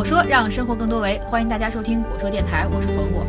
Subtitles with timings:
[0.00, 3.22] 果说让生活更多维，欢迎大家收听果说电台，我是黄果。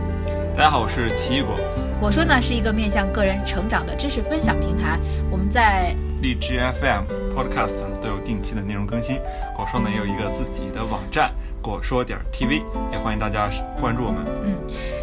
[0.55, 1.53] 大家好，我是奇异果。
[1.99, 4.97] 果说呢是一个面向个人成长的知识分享平台，
[5.29, 7.03] 我们在荔枝 FM、
[7.35, 9.19] Podcast 都有定期的内容更新。
[9.53, 14.21] 果说呢也有一个自己的网站，果说点 TV，也欢迎大家关注我们。
[14.41, 14.55] 嗯，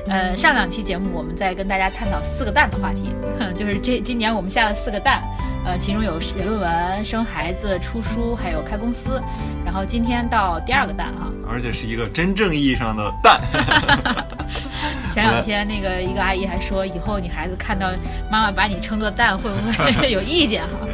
[0.08, 3.14] 呃，上两期节目我们在跟大家探讨四个蛋的话题，
[3.54, 5.22] 就是这今年我们下了四个蛋。
[5.66, 9.22] 呃，其中有写论文、生孩子、出书，还有开公司。
[9.66, 13.40] 然后今天到第二个蛋哈，而且是一个真正意义上的 蛋。
[15.10, 17.90] 前两天那个一个阿姨还说，以后你孩子看到
[18.30, 20.86] 妈妈把你称作蛋，会不会 有意见哈？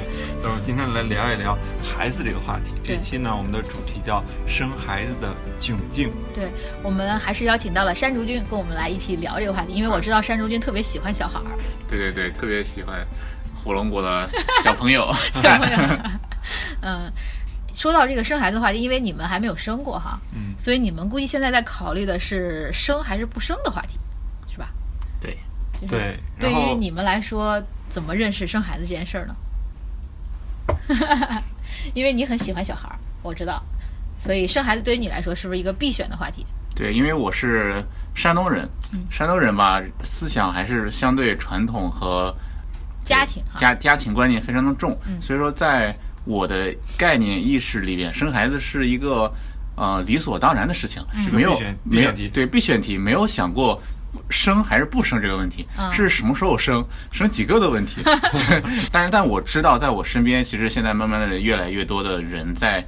[0.42, 2.72] 那我们今天来聊一聊孩子这个话题。
[2.82, 6.10] 这期呢，我们的主题叫生孩子的窘境。
[6.34, 6.48] 对，
[6.82, 11.46] 我们还是邀请到了山竹君跟我们来一起聊这个话题，因为我知道山竹君特别喜欢小孩儿。
[11.88, 13.04] 对对对，特别喜欢。
[13.62, 14.28] 火龙果的
[14.62, 15.78] 小朋友，小朋友，
[16.82, 17.10] 嗯，
[17.74, 23.98] 说到这个生孩子的话题，因为你们还没有生过哈，嗯，所以你们估计现在在考虑的是生还是不生的话题，
[24.48, 24.70] 是吧？
[25.20, 25.36] 对，
[25.88, 26.18] 对。
[26.38, 29.34] 对于你们来说，怎么认识生孩子这件事儿呢？
[31.92, 33.62] 因为你很喜欢小孩儿，我知道，
[34.18, 36.46] 所以生孩子对于你来说是不是一个必选的话题？
[36.76, 38.68] 对，因为我是山东人，
[39.10, 42.34] 山东人吧，思想还是相对传统和。
[43.04, 49.32] 家庭家家庭观念非常的重，所以说在我的概念意识里边，生孩子是一个
[49.76, 53.80] 呃理所当然的事情，没有没有对必选题，没有想过
[54.30, 58.02] 生还是不生这个问题，是什么时候生生几个的问题。
[58.90, 62.84] 但是但我知道，在我身边，其实现在慢慢的越来越多的人在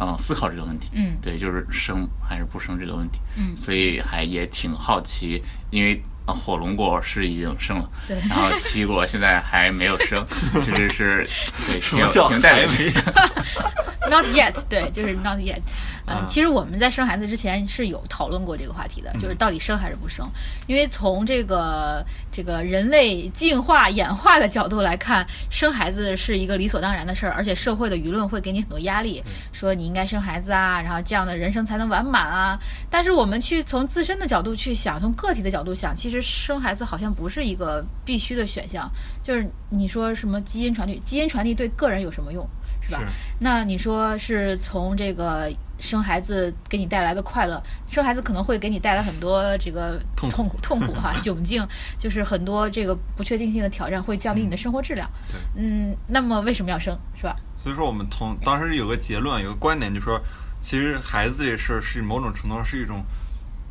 [0.00, 6.02] 嗯思考这个问题，嗯，对，就是生还是不生这个问题，嗯，所以还也挺好奇，因为。
[6.26, 10.24] 啊，火龙果是已经生了，对，然后奇果现在还没有生，
[10.60, 11.28] 其实是
[11.66, 12.92] 对，挺挺带人气。
[14.10, 15.60] Not yet，对，就是 not yet。
[16.06, 20.22] 嗯，其实我们在生孩子之前是有讨论过这个话题的，就是到底生还是不生？
[20.66, 32.58] 因为从这个这个人类进化演化的角度来看，生孩子是一个理所当然的事儿，而且社会的舆论会给你很多压力，说你应该生孩子啊，然后这样的人生才能完满啊。
[32.90, 38.90] 但是我们去从自身的角度去想，从个体的角度想，其实生孩子好像不是一个必须的选项。
[39.22, 42.48] 就是你说什么基因传递，基因传递对个人有什么用？
[42.82, 43.00] 是吧？
[43.38, 47.58] 那你说是从这个生孩子给你带来的快乐，
[47.88, 51.66] 生孩子可能会给你带来很多这个痛苦痛苦哈 窘境，
[51.96, 55.10] 就是很多这个不确定性的挑战，会降低你的生活质量。
[55.32, 57.34] 对，嗯，那么为什么要生，是吧？
[57.56, 60.20] 所以说，我们从当时有个结论，有个观点，就说
[60.60, 63.02] 其实孩子这事儿是某种程度上是一种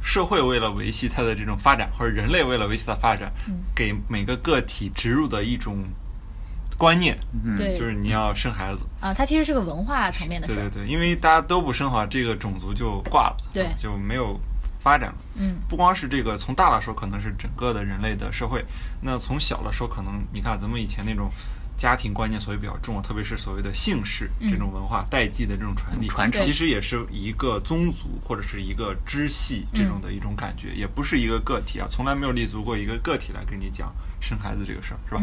[0.04, 3.32] 社会为了维系它的这种发展，或者人类为了维系它发展，
[3.74, 5.84] 给每个个体植入的一种。
[6.76, 7.16] 观念，
[7.56, 10.56] 对，就是你要生孩子啊，它其实是个文化层面的事。
[10.56, 14.38] 对对对，因为大家都不生的话，这个种族就挂了，对，就没有
[14.80, 15.16] 发展了。
[15.36, 18.60] 嗯，不光是这个，从大了说，可能是整个的人类的社会；
[19.00, 21.32] 那从小了说，可能你看咱们以前那种
[21.78, 33.94] 家庭观念所谓比较重，特别是所谓的姓氏这种文化代际的这种传递，传承，其实也是一个宗族或者是一个支系这种的一种感觉，也不是一个个体啊，从来没有立足过一个个体来跟你讲。
[34.26, 35.22] 生孩子这个事儿是吧？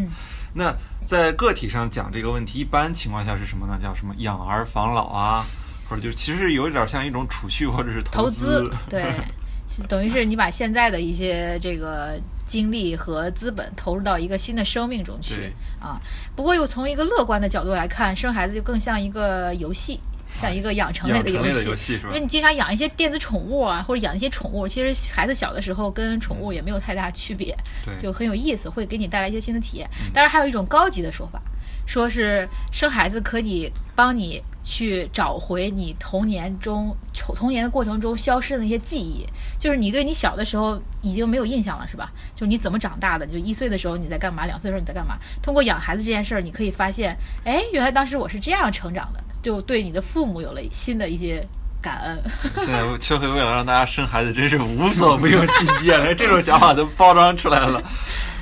[0.52, 3.78] 那在个体上讲这个问题，一般情况下是什么呢？
[3.82, 5.42] 叫什么养儿防老啊，
[5.88, 8.70] 或者就其实有点像一种储蓄或者是投资。
[8.90, 9.10] 对，
[9.88, 16.00] 等于是你把现在的一些这个精力和资本投入到一个新的生命中去啊。
[16.34, 20.00] 不过又从一个乐观的角度来看，生孩子就更像一个游戏。
[20.32, 21.44] 像一个养成类的游
[21.74, 27.54] 戏，因为你经常养一些电子宠物啊，或者养一些宠物，其实孩子小的时候跟宠物也没有太大区别，
[28.00, 29.90] 就很有意思，会给你带来一些新的体验。
[30.14, 31.42] 当然，还有一种高级的说法，
[31.84, 39.26] 说是生孩子可以帮你去找回你童年中童年的过程中消失的那些记忆，
[39.58, 42.12] 就是你对你小的时候已经没有印象了，是吧？
[42.34, 43.26] 就你怎么长大的？
[43.26, 44.46] 就一岁的时候你在干嘛？
[44.46, 45.16] 两岁的时候你在干嘛？
[45.42, 49.22] 通过养孩子这件事儿，你可以发现，哎，原来当时我是这样成长的。
[49.42, 51.42] 就对你的父母有了新的一些
[51.80, 52.22] 感恩。
[52.62, 55.98] 现在社会为了让大家生孩子，真是无所不用其极啊！
[56.02, 57.82] 连这种想法都包装出来了。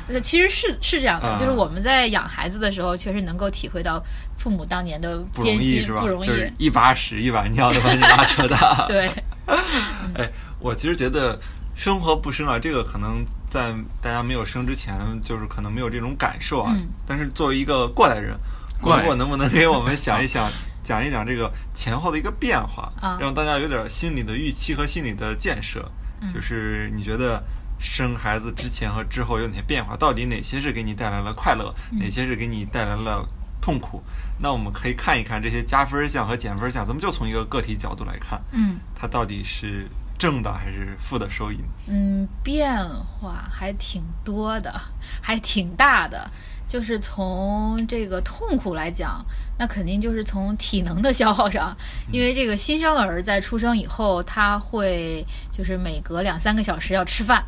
[0.08, 4.02] 那其实是是这样的，就是我们在养孩子的时候，确实能够体会到
[4.36, 8.86] 父母当年的艰辛，不容易，就是一把屎一把尿的把你拉扯大。
[8.88, 9.10] 对。
[10.14, 11.38] 哎，我其实觉得
[11.74, 13.72] 生和不生啊，这个可能在
[14.02, 14.94] 大家没有生之前，
[15.24, 16.76] 就是可能没有这种感受啊。
[17.06, 18.36] 但是作为一个过来人，
[18.80, 20.50] 过我能不能给我们想一想？
[20.84, 22.90] 讲一讲这个前后的一个变化，
[23.20, 25.86] 让大家有点心理的预期和心理的建设。
[26.32, 27.42] 就是你觉得
[27.78, 29.96] 生孩子之前和之后有哪些变化？
[29.96, 31.74] 到底哪些是给你带来了快乐？
[31.92, 33.26] 哪些是给你带来了
[33.60, 34.02] 痛苦，
[34.38, 39.86] 那我们可以看一看这些加分项和减分项，咱们就从一个个体角度来看，嗯，它到底是
[40.18, 41.58] 正的还是负的收益？
[41.86, 44.74] 嗯，变化还挺多的，
[45.22, 46.30] 还挺大的。
[46.66, 49.24] 就是从这个痛苦来讲，
[49.58, 51.74] 那肯定就是从体能的消耗上，
[52.12, 57.42] 因为这个新生儿在出生以后，他会就是每隔两三个小时要吃饭，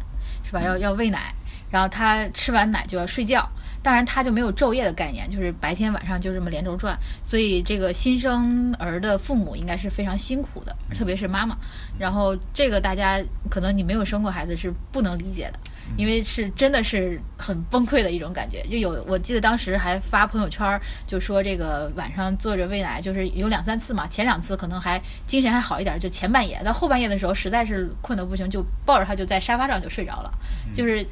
[0.51, 0.61] 是吧？
[0.61, 1.33] 要要喂奶，
[1.71, 3.49] 然后他吃完奶就要睡觉。
[3.83, 6.99] 当然，他就没有昼夜的概念，就是白天晚上就这么连轴转。
[7.23, 11.57] 所以，这个新生儿的父母应该是非常辛苦的，特别是妈妈。
[11.97, 13.19] 然后，这个大家
[13.49, 15.59] 可能你没有生过孩子是不能理解的。
[15.97, 30.33] 因为是真的是很崩溃的一种感觉，就有我记得当时还发朋友圈，就说这个晚上坐着喂奶，就是有两三次嘛，前两次可能还精神还好一点，就前半夜，到后半夜的时候实在是困得不行，就抱着他就在沙发上就睡着了，
[30.73, 31.07] 就是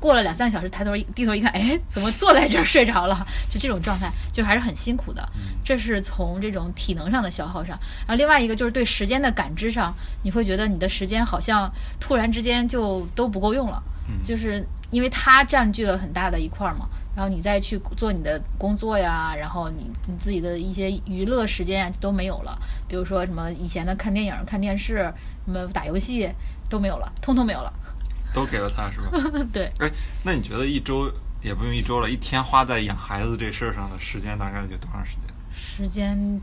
[0.00, 3.24] 过了两三个小时抬头低头一看，哎，怎么坐在这儿睡着了？
[3.48, 5.28] 就这种状态，就还是很辛苦的。
[5.64, 9.94] 这是从这种体能上的消耗上，然后另外一个就是对时间的感知上，
[10.24, 11.70] 你会觉得你的时间好像
[12.00, 13.80] 突然之间就都不够用了。
[14.24, 22.58] 就是因为它占据了很大的一块嘛，然后你再去做你的工作呀，然后你你自己的一些娱乐时间啊都没有了，
[22.88, 25.12] 比如说什么以前的看电影、看电视、
[25.44, 26.28] 什么打游戏
[26.68, 27.72] 都没有了，通通没有了，
[28.34, 29.10] 都给了他是吧？
[29.52, 29.64] 对。
[29.78, 29.90] 哎，
[30.24, 31.10] 那你觉得一周
[31.42, 35.22] 也不用一周了，一天花在养孩子这事儿上的时间大概有多长时间？
[35.54, 36.40] 时间，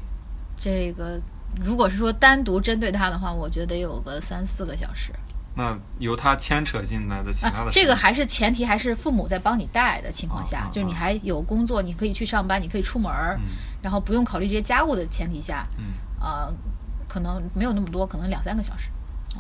[0.58, 1.20] 这个
[1.60, 5.12] 如果是说单独针对他的话，我觉得有个三四个小时。
[5.56, 13.38] 那由他牵扯进来的其他的，这个还是前提，还是父母在帮你带的情况下，就是你还有工作，你可以去上班，你可以出门儿，
[13.82, 15.84] 然后不用考虑这些家务的前提下，嗯，
[16.20, 16.54] 呃，
[17.08, 18.90] 可能没有那么多，可能两三个小时，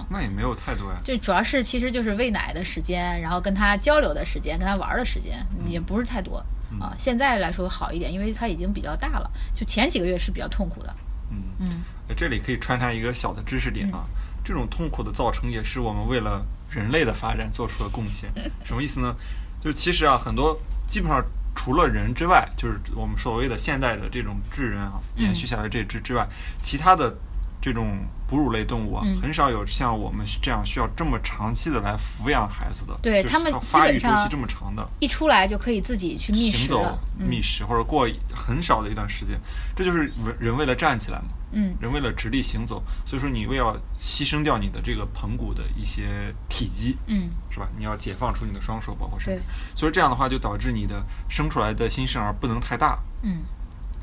[0.10, 1.00] 那也没有太多呀。
[1.04, 6.44] 就主要是其实就是喂奶的时间，然后跟他交流的时间，跟他玩的时间，也不是太多
[6.82, 6.94] 啊。
[6.98, 10.96] 现在来说好一点，因为他已经比较大了，就前几个月是比较痛苦的。
[11.32, 11.82] 嗯嗯，
[12.18, 14.04] 这里可以穿插一个小的知识点啊。
[14.50, 18.34] 这种痛苦的造成，也是我们为了人类的发展做出的贡献。
[18.66, 19.16] 什么意思呢？
[19.62, 21.24] 就是其实啊，很多基本上
[21.56, 26.28] 除了人之外，就是我们所谓的现代的这种智人啊，延续下来这支之外，
[26.60, 27.16] 其他的
[27.62, 27.98] 这种
[28.28, 32.98] 哺乳类动物啊，很少有像我们这样需要这么长期的来抚养孩子的。
[33.02, 36.70] 对他们发育周期这么长的，一出来就可以自己去觅食
[37.18, 39.40] 觅食或者过很少的一段时间，
[39.76, 41.26] 这就是人为了站起来嘛。
[41.52, 46.04] 嗯，人为了直立行走，所以说你为要牺牲掉你的这个盆骨的一些
[46.48, 47.68] 体积，嗯，是吧？
[47.76, 49.44] 你要解放出你的双手，包括身体，
[49.76, 53.40] 所以这样的话就导致你的生出来的新生儿不能太大，嗯，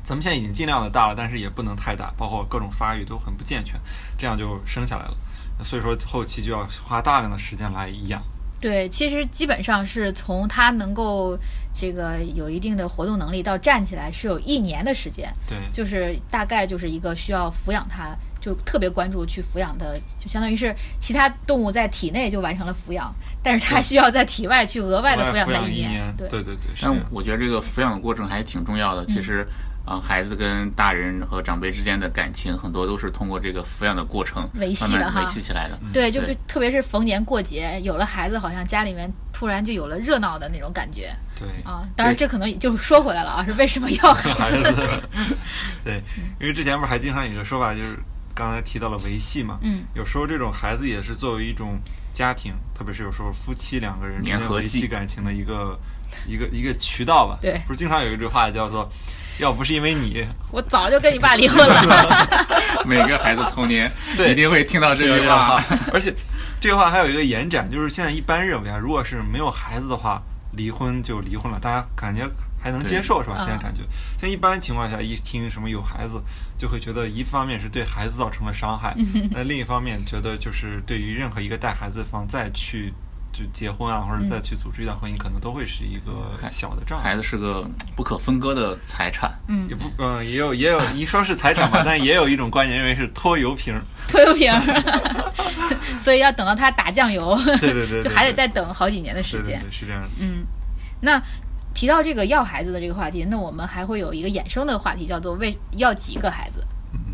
[0.07, 3.77] 咱们现在已经尽量的大了，但是也不能太大，包括各种发育都很不健全，
[4.17, 5.17] 这样就生下来了，
[5.61, 8.23] 所以说后期就要花大量的时间来养。
[8.61, 11.37] 对，其实基本上是从它能够
[11.75, 15.29] 这个有一定的活动能力到站起来是有一年的时间。
[15.45, 23.13] 对，就是大概就是一个需要抚养它，就特别关注去抚养的，就相当于是其他动物在体内就完成了抚养，
[23.43, 26.15] 但是它需要在体外去额外的抚养它一年。
[26.17, 26.55] 对对对。
[26.81, 29.45] 但我觉得这个抚养的过程还挺重要的，其实。
[29.87, 35.79] 啊，孩子跟大人和长辈之间的感情，很多都是通过这个抚养的过程维系的哈，维系起来的。
[35.93, 41.09] 对，就是特别是逢年过节，有了孩子，好像家里面突然就有了热闹的那种感觉。
[41.39, 45.03] 对啊，当然这可能就说回来了啊，是为什么要孩子？
[45.85, 46.03] 对，
[46.41, 47.97] 因为之前不是还经常有一个说法，就是
[48.35, 49.57] 刚才提到了维系嘛。
[49.61, 49.85] 嗯。
[49.95, 51.79] 有时候这种孩子也是作为一种
[52.11, 55.79] 家庭，特别是有时候夫妻两个人之间维系感情的一个
[56.27, 57.37] 一个一个渠道吧。
[57.41, 57.57] 对。
[57.65, 58.91] 不是经常有一句话叫做。
[59.39, 62.27] 要不是因为你，我早就跟你爸离婚了。
[62.85, 63.91] 每个孩子童年
[64.29, 65.63] 一定会听到这句话，
[65.93, 66.13] 而且
[66.59, 70.21] 这句话还有一个延展，就是现在一般认为啊，如果是没有孩子的话，
[70.53, 72.27] 离婚就离婚了，大家感觉
[72.59, 73.37] 还能接受是吧？
[73.39, 73.81] 现在感觉，
[74.19, 76.21] 像一般情况下一听什么有孩子，
[76.57, 78.95] 就会觉得一方面是对孩子造成了伤害，
[79.31, 82.93] 那另一方面觉得就是对于任何一个带孩子方再去。
[83.37, 87.03] 就结婚啊，或者再去组织一段婚姻，可能都会是一个小的障碍。
[87.03, 87.63] 孩子是个
[87.95, 93.79] 不可分割的财产，嗯，也不，嗯，也有也有一说是财产吧， 但也有一种观念认为是拖油瓶，
[94.09, 94.51] 拖油瓶，
[95.99, 100.09] 所以要等到他打酱油，对对对，就还得再等好几年的时间，是这样的。
[100.19, 100.43] 嗯，
[101.01, 101.21] 那
[101.75, 106.65] 提到这个要孩子的这个话题，那我们还会有一个衍生的话题，叫做为要几个孩子，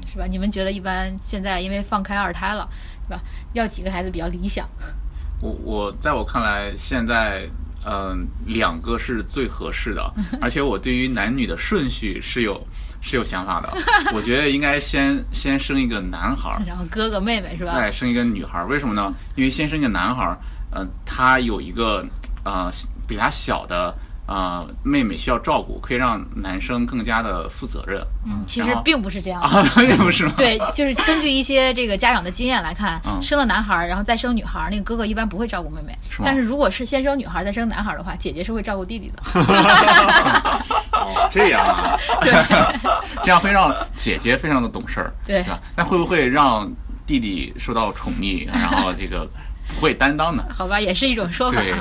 [0.07, 0.25] 是吧？
[0.25, 2.65] 你们觉得一般现在因为放开二胎了，
[3.03, 3.19] 是吧？
[3.51, 4.65] 要几个孩子比较理想？
[5.43, 7.45] 我我在我看来，现在
[7.85, 12.65] 嗯，两个是最合适的， 而且我对于男女的顺序是有
[13.01, 13.69] 是有想法的。
[14.15, 17.73] 我觉得应该先先生一个男孩，然后哥哥妹妹是吧？
[17.73, 19.13] 再生一个女孩，为什么呢？
[19.35, 20.33] 因为先生一个男孩，
[20.73, 22.05] 嗯，他有一个
[22.45, 22.71] 呃
[23.05, 23.93] 比他小的
[24.25, 28.01] 呃，妹妹需要照顾，可以让男生更加的负责任。
[28.25, 30.33] 嗯，其实并不是这样啊，并不是吗？
[30.37, 35.93] 对，就是根据一些这个家长的经验来看，生了男孩然后再生女孩，那个哥哥一般不会照顾妹妹。
[36.09, 39.21] 是但是如果是先生女孩再生男孩的话，姐姐是会照顾弟弟的。
[40.93, 41.97] 哦，这样啊？
[42.21, 42.31] 对，
[43.23, 45.13] 这样会让姐姐非常的懂事儿。
[45.25, 46.71] 对吧，那会不会让
[47.05, 49.27] 弟弟受到宠溺，然后这个？
[49.67, 51.59] 不会担当的， 好吧，也是一种说法。
[51.61, 51.73] 对，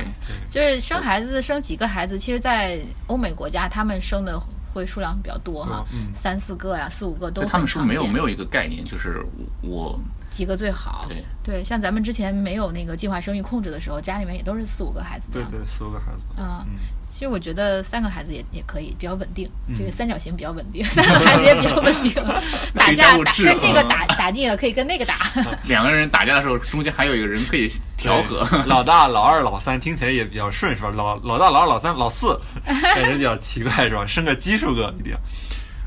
[0.48, 4.40] 就是生孩子，生几个孩子，其实，在欧美国家，他们生的
[4.72, 5.84] 会数量比较多哈，
[6.14, 7.44] 三四个呀，四五个都。
[7.44, 9.24] 他们是没有没有一个概念，就是
[9.62, 9.98] 我。
[10.32, 11.06] 几个最好？
[11.08, 15.28] 对对，像咱们之前没有那个计划生育控制的时候，家里面也都是四五个孩子。
[15.30, 16.26] 对对，四五个孩子。
[16.38, 16.64] 嗯，
[17.06, 19.50] 其实我觉得三个孩子也也可以，比较稳定。
[19.76, 22.12] 这个三角形比较稳定， 三个孩子也比较稳定。
[22.74, 25.16] 打架打跟这个打打腻了，可以跟那个打。
[25.68, 28.46] 两个人打架的时候，中间还有一个人可以调和。
[28.66, 30.90] 老大、老二、老三听起来也比较顺，是吧？
[30.94, 34.06] 老老大、老二、老三、老四，感觉比较奇怪，是吧？
[34.06, 35.14] 生个奇数个一定。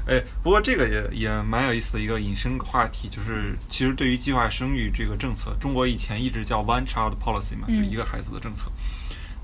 [0.07, 8.71] 哎，不过这个也也蛮有意思的一个引申话题，就是其实对于计划生育这个政策，中国以前一直叫 one child policy 嘛，就一个孩子的政策。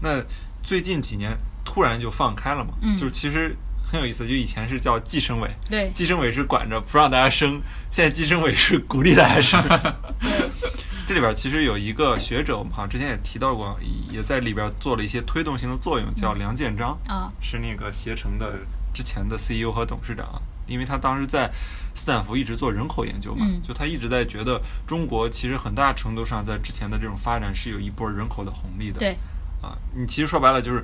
[0.02, 0.24] 那
[0.62, 9.62] 最近几年突然就放开了嘛，就是其实很有意思，就以前是叫计生委，对，计生委是管着不让大家生，现在计生委是鼓励大家生。
[11.08, 13.78] 这里边其实有一个学者，我们好像之前也提到过，
[14.10, 18.60] 也在里边做了一些推动性的作用，叫梁建章啊，是那个携程的
[18.94, 20.42] 之前的 CEO 和董事长。
[20.68, 21.52] 因为他当时在
[21.94, 29.00] 斯坦福一直做人口研究嘛，就他一直在觉得中国其实很大程度上在之前的这种发展是有一波人口的红利的。
[29.00, 29.18] 对，
[29.62, 30.82] 啊，你其实说白了就是，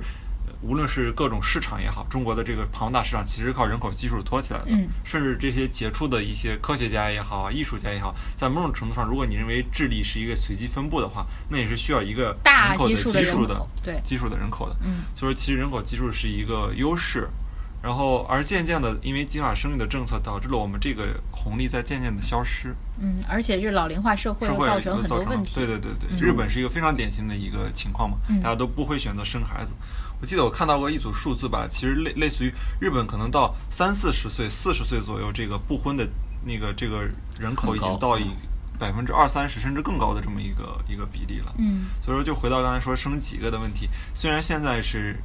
[0.60, 4.66] 无论是各种市场也好，中国的这个庞大市场其实靠人口基数托起来的。
[4.66, 4.88] 嗯。
[5.04, 14.76] 甚至这些杰出的一些科学家也好，艺术家也好，在某种程度上，如果你认为智力是一个随机分布的话，那也是需要一个大基数的基数的对基数的人口的。
[14.84, 15.04] 嗯。
[15.14, 17.26] 所以说，其实人口基数是一个优势。
[17.80, 22.74] 然后，而渐渐的，因为计划生育的政策，导致了我们这个红利在渐渐的消失。
[22.98, 25.54] 嗯，而且这老龄化社会造成很多问题。
[25.54, 29.72] 对对对对，日本是一个非常典型的一个情况嘛，大家都不会选择生孩子。
[30.20, 36.04] 我记得我看到过一组数字吧，其实类类似于日本可能到三四十岁、四十岁左右，这个不婚的
[36.44, 37.08] 那个这个
[37.38, 38.26] 人口已经到以
[38.76, 41.54] 百分之二三十甚至更高的这么一个一个比例了。
[41.58, 45.16] 嗯，所以说就回到刚才说生几个的问题，虽然现在是。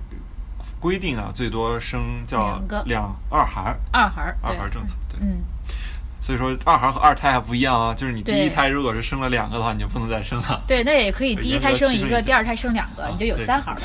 [0.84, 5.38] 规定啊，最多生叫两二孩，二孩二孩政策，对，嗯，
[6.20, 10.62] 所以说二孩和二胎还不一样啊，就是你第一胎如果是生了两个的话，你就不能再生了。
[10.68, 13.80] 对，那也可以，第一胎生一个，第二胎生两个，你就有三孩了。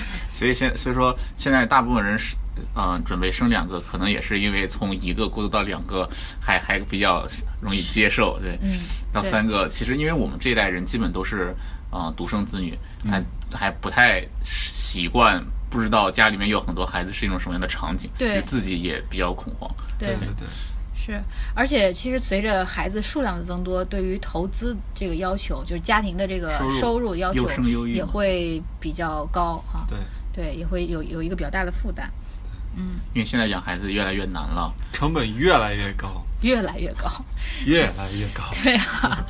[0.32, 2.34] 所以现所以说现在大部分人是
[2.74, 6.08] 嗯准备生两个，可能也是因为从一个过渡到两个
[6.40, 7.26] 还还比较
[7.60, 8.78] 容易接受，对，嗯，
[9.12, 11.54] 到三个其实因为我们这一代人基本都是。
[11.92, 12.72] 啊，独生子女
[13.04, 13.22] 还
[13.56, 19.70] 还不太习惯，不知道家里面有很多孩子是一种什么样的场景，其实自己也比较恐慌。
[19.98, 20.46] 对对对，
[20.94, 21.22] 是，
[21.54, 27.48] 而且其实随着孩子数量的增多，对于投资这个要求，就是家庭的这个收入要求
[27.86, 29.86] 也会比较高哈。
[29.88, 29.98] 对
[30.32, 32.10] 对，也会有有一个比较大的负担。
[32.74, 37.10] 嗯，因为现在养孩子越来越难了，成本越来越高，越来越高，
[37.64, 38.44] 越来越高。
[38.62, 39.24] 对啊，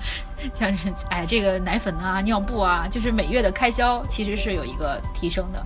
[0.52, 5.64] 像是哎，这个奶粉啊、尿布啊，就是每月的开销其实是有一个提升的。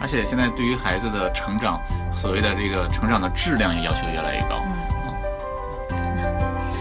[0.00, 1.80] 而且现在对于孩子的成长，
[2.12, 4.62] 所谓的这个成长的质量也要求越来越高。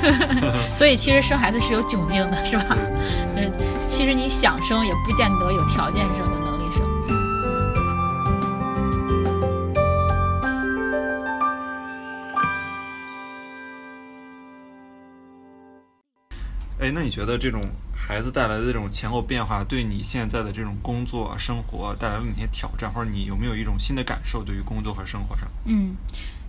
[0.04, 2.78] 嗯， 所以其实生孩子是有窘境的，是吧？
[3.36, 3.52] 嗯，
[3.88, 6.37] 其实你想生也不见得有条件生
[16.92, 17.62] 那你觉得这种
[17.96, 24.44] 孩子带来的这种前后变化，对你现在的这种工作生活带来了哪些挑战，或者你有没有一种新的感受？
[24.44, 25.96] 对于工作和生活上，嗯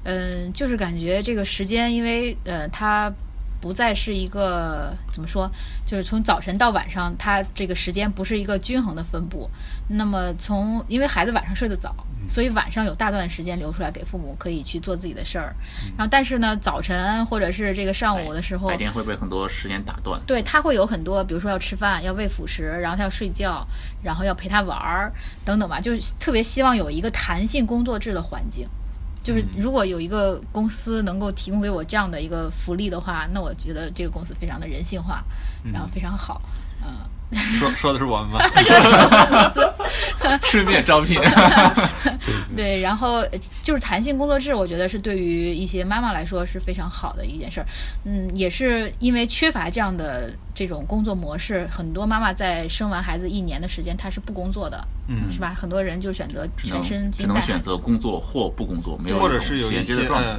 [0.04, 3.12] 嗯，就是感觉这个时间，因为呃，他
[3.61, 5.50] 不再是一个怎么说，
[5.87, 9.49] 就是从早晨到晚上，它这个时间不是一个均衡的分布。
[9.88, 11.95] 那么从因为孩子晚上睡得早。
[12.29, 15.55] 所以晚上有大段时间留出来给父母可以去做自己的事儿，
[15.97, 20.21] 然后但是呢，早晨或者是这个上午的时候，白天会被很多时间打断。
[20.27, 23.67] 对他会有很多，比如说要吃饭、要喂辅食，然后他要睡觉，
[24.03, 25.11] 然后要陪他玩儿
[25.43, 28.69] 等等吧，就是特别希望有一个弹性工作制的环境。
[29.23, 35.23] 就是如果有一个公司能够提供给我这样的一个福利的话，那我觉得这个公司非常的人性化，
[35.73, 36.41] 然后非常好，
[36.83, 36.95] 嗯。
[37.59, 38.41] 说说的是我们吗？
[40.45, 41.21] 顺便招聘。
[42.57, 43.25] 对，然后
[43.63, 47.67] 就是弹性工作制，我觉得是对于一些妈妈来说是非常好的一件事儿。
[48.05, 55.55] 嗯，也是因为缺乏这样的这种工作模式，很多妈妈在生完孩子一年的时间，她是不工作的，嗯，是吧？
[55.57, 59.95] 很多人就选择全身只能选择工作或不工作，没有或者是有一些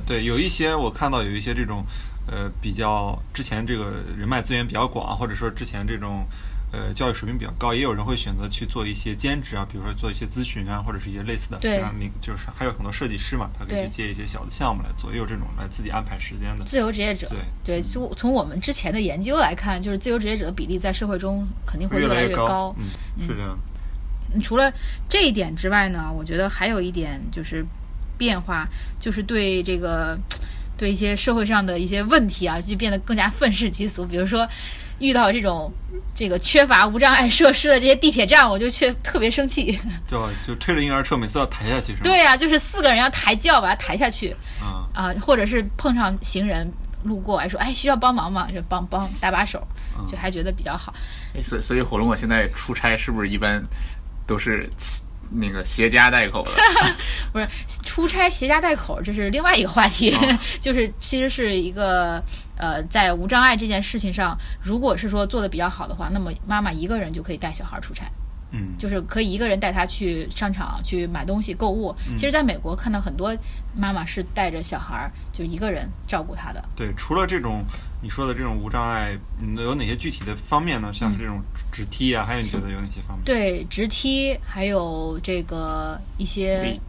[0.06, 1.86] 对，有一些我看到有一些这种
[2.28, 6.26] 呃比较之前这个人脉资源比较广，或者说之前这种。
[6.72, 11.58] 呃，教育水平比较高，也有人会选择去做一些兼职啊，比如说做一些咨询啊，或者是一些类似的。
[11.58, 11.82] 对。
[12.22, 17.28] 就是还有很多设计师嘛，他可以去接一些小的项目来做，也有这种来自己安排时间的自由职业者。
[17.30, 22.76] 对对，就从我们之前的研究来看，就是自由职业者的比例在社会中肯定会越来越高。
[22.78, 23.58] 嗯，是这样。
[24.44, 24.72] 除了
[25.10, 27.66] 这一点之外呢，我觉得还有一点就是
[28.16, 28.68] 变化，
[29.00, 30.16] 就是对这个
[30.78, 34.48] 对一些社会上的一些问题啊，就变得更加愤世嫉俗，比如说。
[35.00, 35.72] 遇到这种
[36.14, 39.80] 这个缺乏无障碍设施的这些地铁站，我就却特别生气。
[40.08, 42.00] 对，就推着婴儿车，每次要抬下去是吗？
[42.04, 44.36] 对呀，就是四个人要抬轿把它抬下去。
[44.62, 46.72] 啊啊，或者是碰上行人
[47.04, 48.48] 路过，还说哎需要帮忙吗？
[48.54, 49.66] 就帮帮搭把手，
[50.08, 50.94] 就还觉得比较好。
[51.42, 53.64] 所所以火龙果现在出差是不是一般
[54.28, 54.70] 都是？
[55.32, 56.52] 那个携家带口的，
[57.32, 57.48] 不是
[57.84, 60.16] 出差携家带口，这是另外一个话题。
[60.60, 62.24] 就是其实是一个
[62.58, 68.06] 呃，在无障碍这件事情上，如果是说做的比较好的话，那么妈妈一个人就可以带小孩出差。
[68.52, 71.96] 嗯，就是可以一个人带他去商场去买东西购物。
[72.18, 73.36] 其实，在美国看到很多
[73.76, 76.64] 妈妈是带着小孩儿，就一个人照顾他的。
[76.76, 77.64] 对，除了这种
[78.02, 79.16] 你说的这种无障碍，
[79.58, 80.92] 有哪些具体的方面呢？
[80.92, 81.40] 像是这种
[81.72, 83.24] 直梯啊，还有你觉得有哪些方面？
[83.24, 86.80] 对，直梯，还有这个一些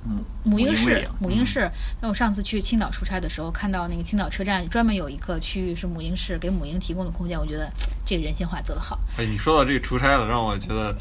[0.42, 1.06] 母婴室。
[1.18, 1.70] 母婴室。
[2.00, 7.38] 那我上次去青岛出差的时候，看到那个青岛车站专门有一个区域是母婴室，给母婴提供的空间。
[7.38, 7.70] 我觉得
[8.06, 8.98] 这个人性化做得好。
[9.18, 10.96] 哎，你说到这个出差了，让我觉得。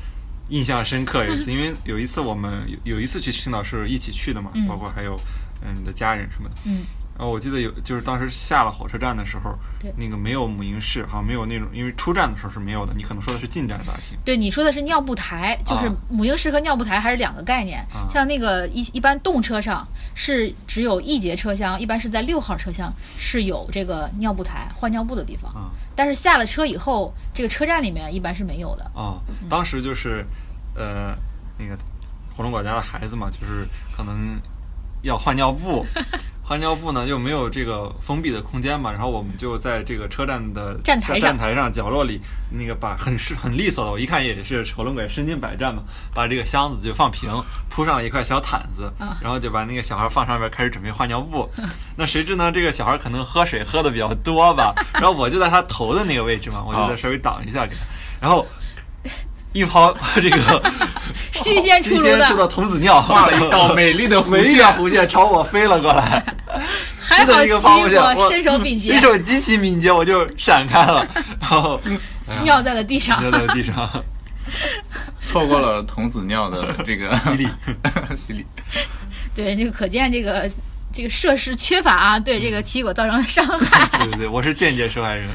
[0.50, 5.20] 印象深刻有一次， 因为有一次我们有有一次去青岛是一起去的嘛，包括还有
[5.62, 6.56] 嗯你的家人什么的。
[6.66, 6.82] 嗯。
[7.20, 9.54] 然后我记得有就是当时下了火车站的时候，
[9.98, 12.94] 那个没有母婴室，好像没有那种，因为出站的时候是没有的。
[12.96, 14.18] 你可能说的是进站大厅。
[14.24, 17.86] 对，你说的是尿布台，就是母婴室和尿布台还是两个概念。
[18.10, 19.86] 像那个一一般动车上
[20.16, 25.54] 是只有一节车厢，一般是在六号车厢是有这个尿布台换尿布的地方。
[25.54, 25.70] 啊。
[25.96, 28.84] 但是下了车以后，这个车站里面一般是没有的。
[28.96, 30.26] 啊，当时就是。
[30.76, 31.14] 呃，
[31.58, 31.76] 那个
[32.34, 34.40] 火龙果家的孩子嘛，就是可能
[35.02, 35.86] 要换尿布，
[36.50, 47.30] 换尿布呢又没有这个封闭的空间嘛，然后我们就在这个车站的站台站台上角落里，那个把很是很利索的，我一看也是丑龙鬼身经百战嘛，把这个箱子就放平，
[47.70, 51.48] 铺上了一块小毯子，然后就把那个小孩放上面开始准备换尿布。
[51.96, 57.82] 那谁知呢，这个小孩可能喝水喝的比较多吧， 然后我就在他头的那个位置嘛，我就在稍微挡一下给他，
[58.20, 58.44] 然后。
[59.54, 60.64] 一泡 这个
[61.34, 62.04] 新鲜出炉
[62.36, 66.24] 的童子尿，画了一道美丽的弧线， 弧线朝我飞了过来。
[67.00, 71.06] 还好奇我身手敏捷，身手极其敏捷，我就闪开了，
[71.42, 71.80] 然后
[72.44, 73.90] 尿在了地上，尿在了地上，
[75.22, 77.48] 错过了童子尿的这个洗礼，
[78.16, 78.46] 洗礼。
[79.34, 80.50] 对，这个可见这个。
[80.92, 83.88] 这个设施缺乏啊，对这个奇异果造成的伤害。
[84.04, 85.30] 对对对，我是间接受害人。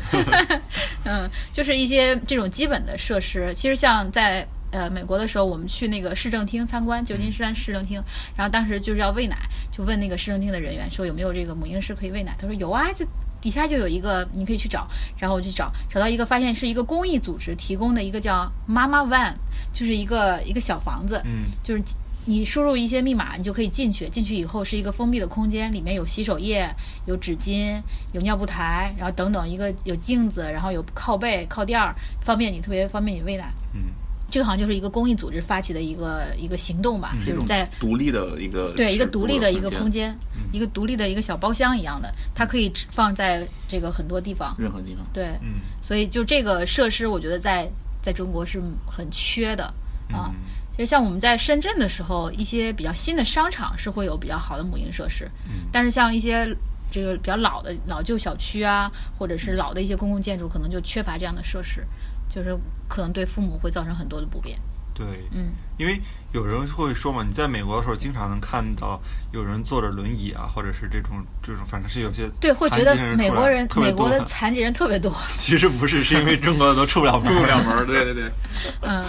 [1.04, 8.02] 嗯，就是一些这种基本的设施，其实像在呃美国的时候，我们去那个市政厅参观，旧金山市政厅，
[8.36, 9.36] 然后当时就是要喂奶，
[9.70, 13.06] 就问那个市政厅的人员说有没有这个母婴室可以喂奶，他说有啊，就
[13.40, 14.88] 底下就有一个，你可以去找。
[15.18, 19.34] 然后我去找，找到一个，发现是一个公益组织提供的一个叫妈妈 van，
[19.72, 21.82] 就是一个一个小房子，嗯，就是。
[22.26, 24.08] 你输入一些密码，你就可以进去。
[24.08, 26.68] 进去以后是一个封闭的空间，里面有洗手液、
[27.06, 27.80] 有纸巾、
[28.12, 33.52] 有尿布台，然后等等，一个有镜子，然后有靠背、靠垫儿，方便你特别方便你喂奶。
[33.74, 33.92] 嗯，
[34.30, 40.16] 这个好像就是一个公益组织发起的一个一个行动吧，就是在独立的一个对一个独立的一个空间，
[40.50, 45.04] 一个独立的一个小包厢一样的，它可以放在这个很多地方，任何地方。
[45.12, 47.68] 对，嗯，所以就这个设施，我觉得在
[48.00, 49.64] 在中国是很缺的
[50.10, 50.32] 啊。
[50.32, 55.30] 其实像我们在深圳的时候，一些比较新的商场是会有比较好的母婴设施，
[55.70, 56.46] 但是像一些
[56.90, 61.87] 这个比较老的老旧小区啊，或者是老的一些公共建筑，可能就缺乏这样的设施，
[62.28, 62.56] 就是
[62.88, 64.58] 可能对父母会造成很多的不便。
[64.94, 66.00] 对，嗯，因为
[66.32, 69.00] 有人会说嘛，你在美国的时候经常能看到
[69.32, 75.12] 有人坐着轮椅啊，或者是这种这种，反正是有些对，会觉得美国人美国的残疾人特别多。
[75.34, 77.84] 其实不是，是因为中国的都出不了门，出不了门。
[77.87, 78.32] 对对对，
[78.82, 79.04] 嗯。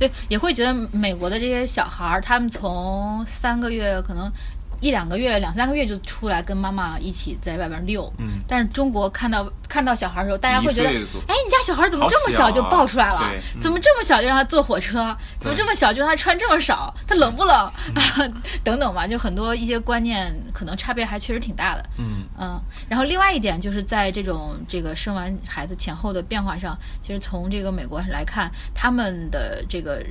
[0.00, 4.32] 对，也会觉得美国的这些小孩儿，他们从三个月可能
[4.80, 8.12] 一两个月、两三个月就出来跟妈妈一起在外边遛。
[8.18, 13.30] 嗯，但是中国看到看到小孩的时候，大家会觉得，哎，你家小孩怎么这么小就抱出来了？
[13.60, 15.14] 怎么这么小就让他坐火车？
[15.38, 16.94] 怎么这么小就让他穿这么少？
[17.06, 17.72] 他冷不冷？
[18.64, 21.84] 等等吧，就很多一些观念可能差别还确实挺大的。
[21.98, 30.02] 嗯嗯，然后另外一点就是在这种这个生完孩子前后的变化上，其实从这个美国来看，他们的这个。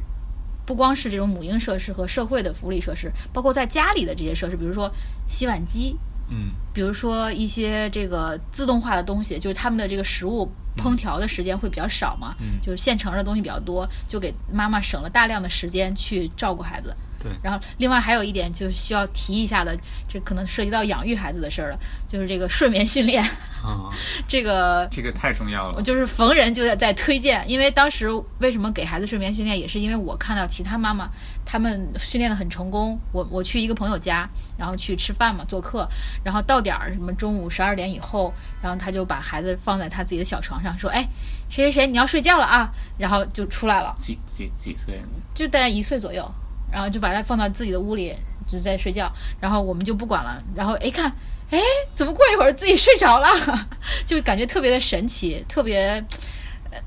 [0.69, 4.87] 不光是这种母婴设施和社会的福利设施，包括在家里的这些设施，比如说
[5.27, 5.95] 洗碗机，
[6.29, 16.95] 嗯，比如说一些这个自动化的东西，就是他们的这个食物烹调的时间会比较少嘛，嗯，就是现成的东西比较多，就给妈妈省了大量的时间去照顾孩子。
[17.21, 19.77] 对，然后另外还有一点就是需要提一下的，
[20.07, 23.23] 这可能涉及到养育孩子的事儿了，就是这个睡眠训练。
[23.61, 23.91] 啊，
[24.27, 25.75] 这个这个太重要了。
[25.77, 28.07] 我就是逢人就在在推荐，因为当时
[28.39, 31.09] 为什么给孩子睡眠训练，也是因为我看到其他妈妈
[31.45, 32.97] 他们训练的很成功。
[33.11, 35.85] 我我去一个朋友家，然后去吃饭嘛，做客，
[36.23, 41.05] 然后到点儿什么中午十二点以后，然后他就把孩子放在他自己的小床上，说：“哎，
[41.49, 43.93] 谁谁谁，你要睡觉了啊？”然后就出来了。
[43.99, 45.01] 几几几岁？
[45.33, 46.29] 就大概一岁左右。
[46.71, 48.15] 然后就把它放到自己的屋里，
[48.47, 49.11] 就在睡觉。
[49.39, 50.41] 然后我们就不管了。
[50.55, 51.11] 然后一看，
[51.49, 51.59] 哎
[51.93, 53.27] 怎么过一会儿自己睡着了？
[54.05, 56.03] 就感觉特别的神奇，特别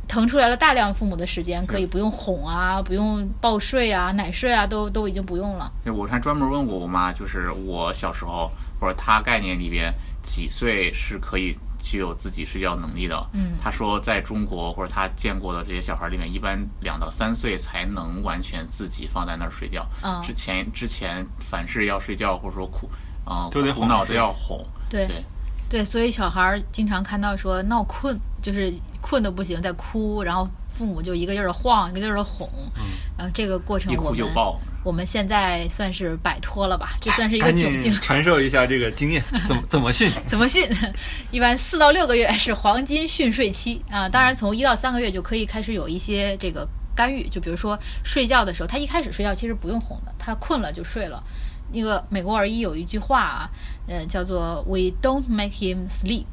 [0.07, 5.73] 腾出来了大量父母的时间，可以不用哄啊，不用抱睡啊，奶睡啊，都都已经不用了。
[5.87, 9.92] 我还专门问过我妈，就是我小时候或者她概念里边
[10.23, 11.57] 几岁是可以。
[11.83, 19.87] 具有自己睡觉能力的，嗯，他说在中国或者他见过的这些小孩里面，一般两到三岁才能完全自己放在那儿睡觉。
[20.03, 22.88] 嗯，之前之前凡是要睡觉或者说哭，
[23.25, 24.64] 啊，都得哭闹都要哄。
[24.88, 25.23] 对对
[25.68, 32.83] 对，所以小孩经常看到说闹困，就是困的不行在哭，然后父母就一个劲儿的晃，一个劲儿的哄，嗯，
[33.18, 34.61] 然后这个过程一哭就抱。
[34.85, 37.92] 我们现在算是摆脱了吧，这算是一个窘境。
[38.03, 40.11] 传授一下这个经验， 怎么怎么训？
[40.27, 40.68] 怎么训？
[41.31, 51.23] 一般四到六个月是黄金训睡期啊，当然从一到三个月就可以开始有一些这个干预，就比如说睡觉的时候，他一开始睡觉其实不用哄的，他困了就睡了。
[51.73, 53.51] 那个美国儿医有一句话啊，
[53.88, 56.27] 呃，叫做 “We don't make him sleep”。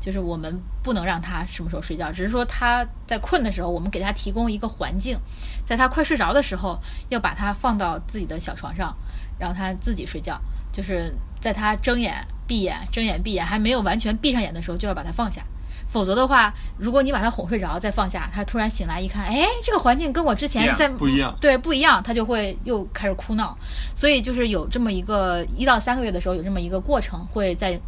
[0.00, 5.18] 就是我们不能让他什么时候睡觉，只是说他在困的时候，我们给他提供一个环境，
[5.64, 8.96] 在他快睡着的时候，要把他放到自己的小床上，
[9.38, 10.40] 让他自己睡觉。
[10.72, 15.42] 就是在他睁眼闭眼、睁眼闭眼还没有完全闭上眼的时候，就要把他放下。
[15.86, 23.54] 否则的话，如果你把他哄睡着再放下，他突然醒来一看，哎，这个环境跟我之前在不一样，对，不一样，他就会又开始哭闹。
[23.94, 27.78] 所以就是有这么一个一到三个月的时候，有这么一个过程，会在。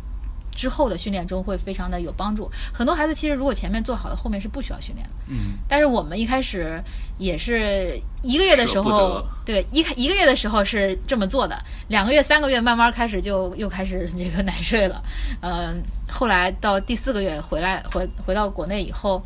[0.54, 2.50] 之后的训练中会非常的有帮助。
[2.72, 5.12] 很多孩子其实如果前面做好了，后面是不需要训练的。
[5.28, 5.54] 嗯。
[5.68, 6.82] 但是我们一开始
[7.18, 11.60] 也是一个月的时候，对一一个月的时候是这么做的。
[11.88, 15.02] 两个月、三个月慢慢开始就又开始这个奶睡了。
[15.40, 19.22] 嗯， 后来到第四个月回来回回到国内以后，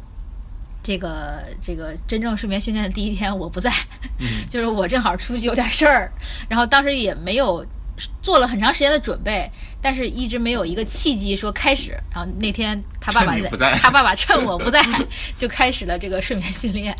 [0.82, 3.72] 这个这个真正睡眠训练的第一天我不在，
[4.48, 6.10] 就是我正好出去有点事儿，
[6.48, 7.66] 然后当时也没有。
[8.20, 9.50] 做了很长时间的准备，
[9.86, 11.92] 但是一直没有一个契机说开始。
[12.12, 14.84] 然后那天他爸爸在，他爸爸趁我不在，
[15.38, 16.92] 就开始了这个睡眠训练。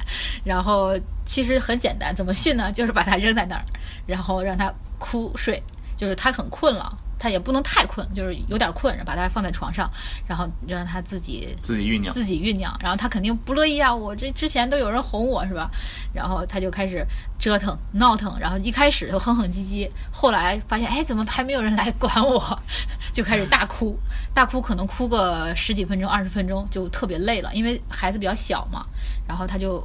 [0.44, 2.70] 然后其实很简单，怎么训呢？
[2.70, 3.64] 就是把他扔在那儿，
[4.06, 5.60] 然后让他哭睡，
[5.96, 6.96] 就是他很困了。
[7.18, 9.90] 他也不能太困，就是有点困，把他放在床上，
[10.26, 12.76] 然后让他自己自己酝酿，自己酝酿。
[12.80, 15.70] 然后他肯定不乐意啊，我这之前都有人哄我是吧？
[16.12, 17.06] 然后他就开始
[17.38, 22.62] 折腾闹腾，然后一开始就哼哼唧唧，后来发现哎，怎么还没有人来管我？
[23.12, 23.98] 就开始大哭，
[24.34, 28.84] 大哭可能哭个十几分钟、二十分钟就特别累了，因为孩子比较小嘛。
[29.26, 29.82] 然后他就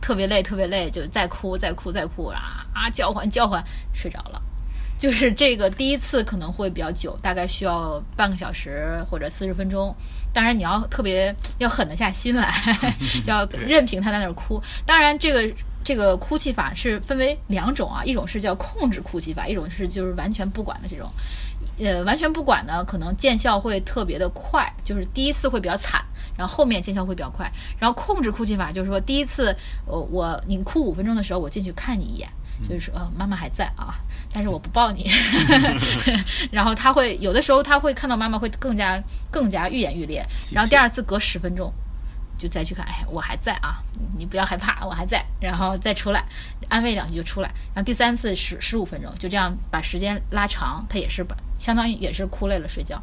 [0.00, 4.42] 特别累，特别累，就再哭、再哭、再哭啊啊叫唤叫唤，睡着了。
[4.98, 9.94] 就是这个第一次可能会比较久，大概需要半个小时或者四十分钟。
[10.32, 12.52] 当然你要特别要狠得下心来，
[13.24, 14.60] 要任凭他在那儿哭。
[14.84, 21.08] 当然这个这个哭泣法是分为两种啊，一种是叫控制哭泣法，一种是就是完全不管的这种。
[21.80, 26.04] 呃，完全不管呢，可能见效会特别的快，就是第一次会比较惨，
[26.36, 27.50] 然后后面见效会比较快。
[27.78, 29.54] 然后控制哭泣法就是说，第一次
[29.86, 32.28] 呃我你哭五分钟的时候，我进去看你一眼。
[32.66, 33.94] 就是说，呃，妈妈还在啊，
[34.32, 35.10] 但是我不抱你。
[36.50, 40.24] 然后他会有的时候他会看到妈妈会更加更加愈演愈烈。
[40.52, 41.72] 然后第二次隔十分钟
[42.38, 43.82] 就再去看，哎，我还在啊，
[44.16, 45.24] 你不要害怕，我还在。
[45.40, 46.24] 然后再出来
[46.68, 47.48] 安慰两句就出来。
[47.74, 53.00] 然后第三次十十五分钟，就这样把时间拉长，他也是把相当于也是哭累了睡觉，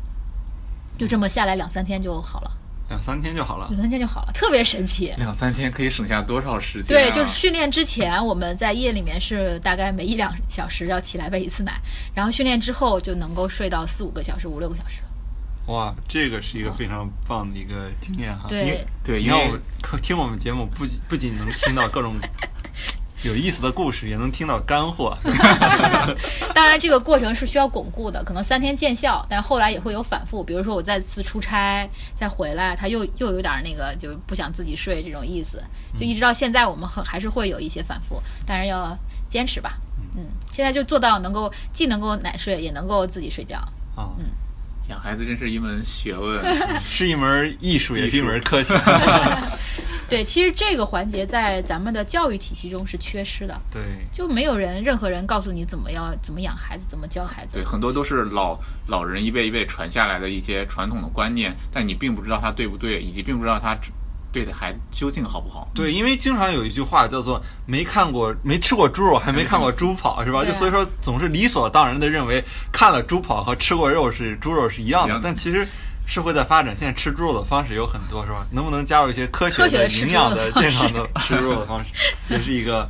[0.97, 2.51] 就这么下来两三天就好了。
[2.87, 5.13] 两三天就好了，两三天就好了，特别神奇。
[5.17, 6.95] 两三天可以省下多少时间？
[6.95, 11.73] 对，就是训练之前，我们在夜里面是大概每一两小时要起来喂一次奶，
[12.13, 15.01] 然后训练之后就能够睡到四五个小时、五六个小时。
[15.67, 18.45] 哇，这个是一个非常棒的一个经验哈！
[18.47, 19.59] 对对，你看我们
[19.99, 22.13] 听我们节目，不不仅能听到各种。
[23.25, 25.17] 有意思的故事也能听到干货。
[26.53, 30.43] 当然，这个过程是需要巩固的，可能三天见效，但后来也会有反复。
[30.43, 35.61] 比如说，我再次出差再回来，他又又有点那个，就不想自己睡这种意思。
[35.97, 38.95] 就一直到现在，我们还还是会有一些反复，但是要
[39.27, 39.77] 坚持吧。
[40.15, 43.57] 嗯，现在就做到能够既能够奶睡，也能够自己睡觉。
[43.95, 44.25] 啊，嗯，
[44.89, 46.43] 养孩子真是一门学问，
[46.79, 48.73] 是一门艺术，也是一门科学。
[50.07, 53.59] 对，其实这个环节在咱们的教育体系中是缺失的。
[53.71, 57.55] 对，就没有人，任何人告诉你怎么要怎么养孩子，怎么教孩子。
[57.55, 63.75] 对，很多都是老老人一辈一辈传下来的一些传统的观念，但你并不知道它对不对，以及并不知道他
[64.35, 65.65] 对的孩子究竟好不好。
[65.73, 70.43] 对，因为经常有一句话叫做“没看过、没吃过猪肉，还没看过猪跑”，是吧？
[70.43, 75.65] 就所以说，总是理所当然的认为看了猪跑和吃过肉是猪肉是一样的，但其实。
[76.07, 78.45] 社会在发展，现在吃猪肉的方式有很多，是吧？
[78.51, 81.89] 能不能加入一些科学的、营养的、健康的吃猪肉的方式，
[82.29, 82.87] 也是一个，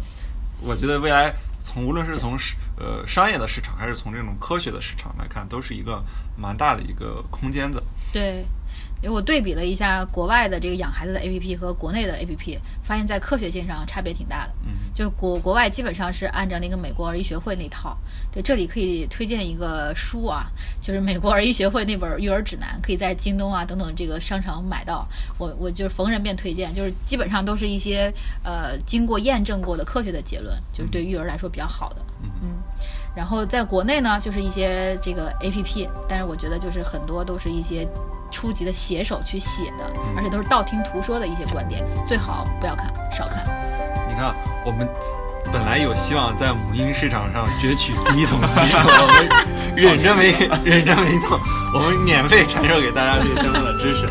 [0.60, 6.04] 我觉得未来从无论是从市呃商业的市场，还是从这种科学的市场来看，都是一个
[6.36, 7.82] 蛮大的一个空间的。
[8.12, 8.46] 对。
[9.10, 14.54] 我对比了一下国外的这个养孩子的 A P P 和国内的 A P P，发现在科学性上差别挺大的。
[14.66, 17.98] 嗯，就是国国外基本上是按照那个美国儿医学会那套。
[18.32, 20.48] 对，这里可以推荐一个书啊，
[20.82, 25.08] 就是美国儿医学会那本育儿指南，可以在京东啊等等这个商场买到。
[25.38, 28.12] 我我就是逢人便推荐，就是基本上都是一些
[28.44, 31.98] 呃经过验证过的科学的结论，就是对育儿来说比较好的。
[32.24, 32.58] 嗯，
[33.16, 37.88] 然后在国内呢，就是一些这个 A P P，但是我觉得就是很多都是一些。
[38.36, 43.46] 初级的写手去写的，而且都是道听途说的一些观点，最好不要看，少看。
[44.10, 44.86] 你看，我们
[45.54, 50.34] 本来有希望在母婴市场上攫取第一桶金， 我们忍着没
[50.70, 51.40] 忍着没动，
[51.74, 54.06] 我们免费传授给大家这些相关的知识。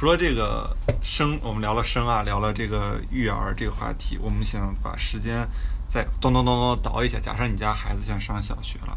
[0.00, 0.74] 除了这个。
[1.02, 4.18] 生，我们聊了生啊，聊了这个育儿这个话题。
[4.18, 5.46] 我们想把时间
[5.86, 7.18] 再咚咚咚咚倒一下。
[7.18, 8.96] 假设你家孩子现在上小学了，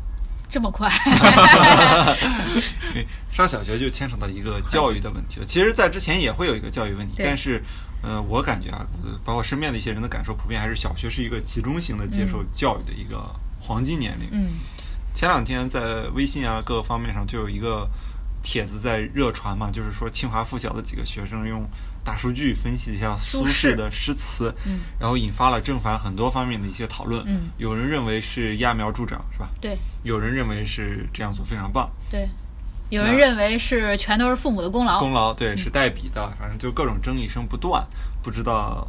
[0.50, 0.90] 这么快？
[3.32, 5.46] 上小学就牵扯到一个教育的问题了。
[5.46, 7.62] 其实，在之前也会有一个教育问题，但是，
[8.02, 8.86] 呃，我感觉啊，
[9.26, 14.30] 包括身边的一些人的感受，普遍还是小学是一个集中型的接受教育的一个黄金年龄。
[14.32, 14.52] 嗯。
[15.14, 17.88] 前两天在微信啊各个方面上就有一个
[18.44, 21.68] 帖子在热传嘛，就是说清华附小的几个学生用。
[22.06, 23.74] 大数据分析一下苏轼。
[23.76, 29.48] 的诗词，嗯，然后引发了正反很多方面的一些讨论，嗯，有人认为是揠苗助长，是吧？
[29.62, 32.28] 对，有人认为是这样做非常棒，对，
[32.90, 37.88] 有人认为是全都是父母的功劳，功劳对是代笔的，反正就各种争议声不断，
[38.22, 38.86] 不知道。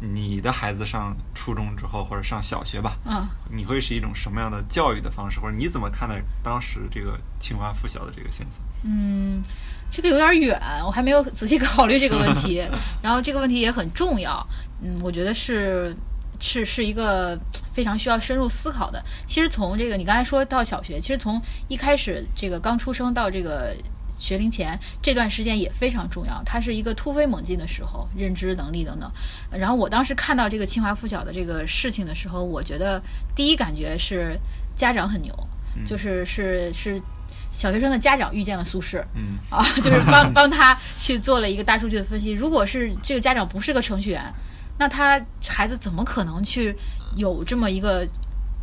[0.00, 8.60] 你的孩子上初中之后，或者上小学吧，嗯，你会是一种什么样的教育的方式，或者你怎么看待当时这个清华附小的这个现象？
[8.84, 9.42] 嗯，
[9.90, 12.64] 这个有点远，我还没有仔细考虑这个问题。
[13.02, 14.46] 然后这个问题也很重要，
[14.80, 15.96] 嗯，我觉得是
[16.38, 17.36] 是是一个
[17.72, 19.04] 非常需要深入思考的。
[19.26, 23.74] 其实从这个你刚才说到小学，其实从一开始这个刚出生到这个。
[24.18, 29.10] 学龄前这段时间也非常重要，它是一个突飞猛进的时候，认知能力等等。
[29.50, 33.00] 然后我当时看到这个清华附小的这个事情的时候，我觉得
[33.34, 34.38] 第一感觉是
[34.76, 35.32] 家长很牛，
[35.86, 37.00] 就是是是
[37.50, 42.32] 小学生的家长遇见了苏轼，嗯啊， 就是帮 帮他去做了一个大数据的分析。
[42.32, 44.22] 如果是这个家长不是个程序员，
[44.78, 46.76] 那他孩子怎么可能去
[47.16, 48.06] 有这么一个？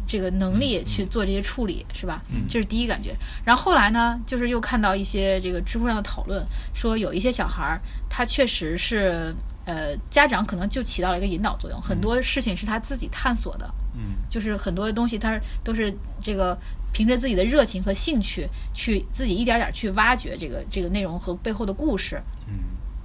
[0.07, 2.21] 这个能力去做这些处理是吧？
[2.47, 3.15] 这是第一感觉。
[3.43, 9.33] 然后后来呢，就是又看到一些这个知乎上的讨论，说有一些小孩儿，他确实是
[9.65, 13.67] 呃，家长可能就起到了一个引导作用，很多事情是他自己探索的。
[13.95, 15.91] 嗯，就是很多东西他都是
[16.21, 16.57] 这个
[16.93, 22.21] 凭着自己的热情和兴趣去自己一点点去挖掘这个这个内容和背后的故事。
[22.47, 22.53] 嗯，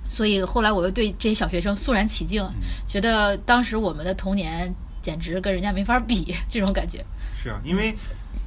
[0.07, 2.47] 所以后来我又对这些小学生肃然起敬，
[2.87, 4.75] 觉得当时我们的童年。
[5.03, 7.05] 简直跟人家没法比，这种感觉。
[7.43, 7.95] 是啊，因为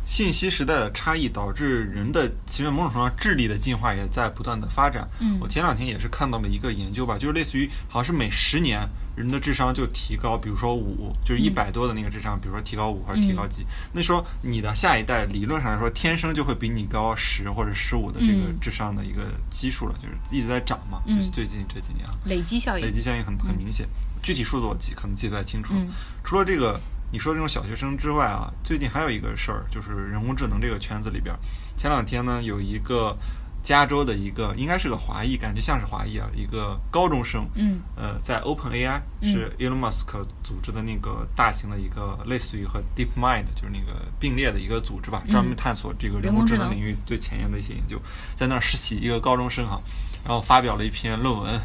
[0.05, 5.07] 信息时代的差异导致人的其实某种程度上智力的进化也在不断的发展。
[5.19, 8.85] 嗯，我前两天也是看到了一个研究吧，就是类似于好像是每十年
[9.15, 23.87] 人的智商就提高，比如说五，就是一百多的那个智商，比如说提高五或者提高几，那说你的下一代理论上来说天生就会比你高十或者十五的这个智商的一个基数了，就是一直在涨嘛，就是最近这几年啊，累积效应，累积效应很很明显。
[24.23, 25.75] 具体数字我记可能记不太清楚。
[26.23, 26.79] 除了这个
[27.11, 31.35] 你说这种小学生之外啊，最近还有一个事儿，就是人工智能这个圈子里边，
[31.77, 33.15] 前两天呢有一个。
[33.63, 40.05] 加州的一个应该是个华裔，感觉像是华裔啊，一个高中生，嗯，呃，在 Open AI 是 Elon Musk
[40.43, 47.97] 组织的那个大型的一个类似于和 Deep Mind 就是那个并列的一个组织吧，专门探索这个人工智能领域最前沿的一些研究，
[48.35, 49.79] 在那儿实习一个高中生哈，
[50.25, 51.57] 然后发表了一篇论文，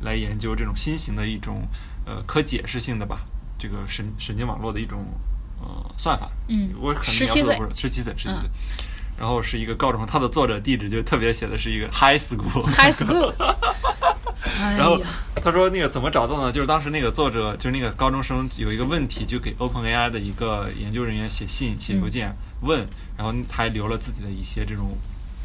[0.00, 1.68] 来研究这种新型的一种
[2.04, 3.20] 呃可解释性的吧，
[3.58, 5.04] 这个神神经网络的一种
[5.60, 8.50] 呃算法，嗯，我可能描述的不是，十七岁，十七岁。
[9.18, 12.62] 然后是一个高中，他的作者地址就特别写的是一个 high school。
[12.72, 13.32] high school。
[14.76, 15.00] 然后
[15.36, 16.50] 他说那个怎么找到呢？
[16.50, 22.86] 就是当时那个作者，就是那个高中生有一个问题，就给 Open AI 的一个研究人员写信、写邮件问，
[23.16, 24.96] 然后他还留了自己的一些这种。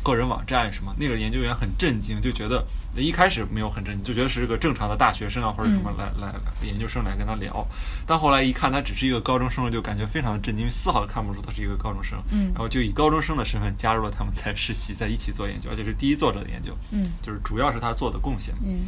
[0.08, 0.96] 个人网站什么？
[0.98, 2.66] 那个研究员很震惊，就觉得
[2.96, 6.34] 一开始没有很震惊，就觉得是个正常的大学生啊，或者什么来来
[6.66, 7.68] 研究生来跟他聊。
[8.06, 12.18] 但后来一看，他只是一个高中生，就感觉非常的震惊，丝毫看不出他是一个高中生。
[12.32, 16.76] 嗯，然后就以高中生的身份加入了他们，在实习，在一起做研究，而且是第一作者的研究。
[16.92, 18.56] 嗯，就是主要是他做的贡献。
[18.64, 18.88] 嗯，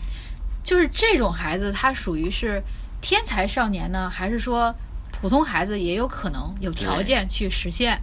[0.64, 2.64] 就是这种孩子，他属于是
[3.02, 4.74] 天才少年呢，还是说
[5.12, 8.00] 普通孩子也有可能有条件去实现？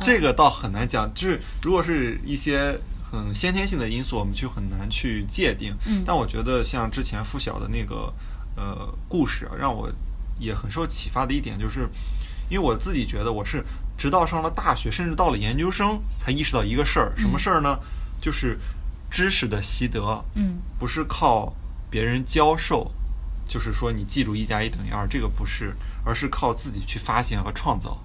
[0.00, 5.74] 这个倒很难讲，就是如果是一些很先天性的因素，我们就很难去界定。
[5.86, 8.12] 嗯，但我觉得像之前附小的那个
[8.56, 9.90] 呃故事，让我
[10.38, 11.88] 也很受启发的一点，就是
[12.50, 13.64] 因为我自己觉得我是
[13.96, 17.78] 直到上了大学，甚至到了研究生，才意识到一个事儿，什么事儿呢？
[18.20, 18.58] 就是
[19.10, 21.54] 知识的习得，嗯，不是靠
[21.88, 22.90] 别人教授，
[23.46, 27.98] 就是说你记住一加一等于二，这个不是，而是靠自己去发现和创造。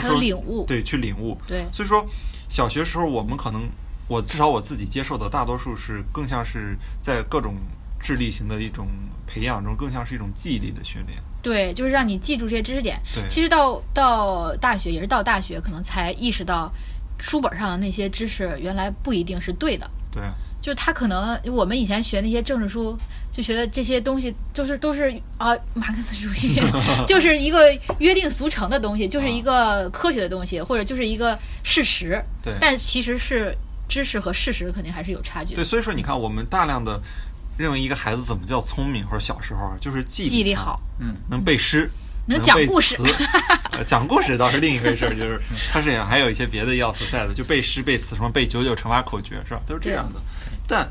[0.00, 1.36] 或者说领悟，对，去领悟。
[1.46, 2.04] 对，所以说
[2.48, 3.68] 小学时候我们可能，
[4.08, 7.54] 我至少我自己接受的大多数是更像是在各种
[8.00, 8.86] 智力型的一种
[9.26, 11.18] 培养中，更像是一种记忆力的训练。
[11.42, 13.00] 对，就是让你记住这些知识点。
[13.14, 16.72] 对，其实到到大学也是到大学，可能才意识到
[17.18, 19.90] 书本上的那些知识原来不一定是对的。
[20.10, 20.22] 对。
[20.60, 22.98] 就是他可能我们以前学那些政治书，
[23.32, 26.60] 就觉得这些东西都是都是啊马克思主义，
[27.08, 32.22] 就是一个约定俗成的东西，就是一个科学的东西，或者就是一个事实。
[32.42, 33.56] 对，但其实是
[33.88, 35.54] 知识和事实肯定还是有差距。
[35.54, 37.00] 对，所以说你看，我们大量的
[37.56, 41.90] 认为一个孩子怎么叫聪明，或者小时候就是记忆力好，嗯，能背诗。
[42.26, 42.96] 能讲故事，
[43.84, 45.40] 讲故事倒是另一回事儿，就是
[45.72, 49.60] 它是还有一些别的要素在的，就背诗、背词，什么背九九乘法口诀，是吧？
[49.66, 50.20] 都是这样的。
[50.70, 50.88] 但